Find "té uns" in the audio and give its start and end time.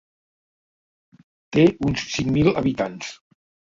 1.59-2.09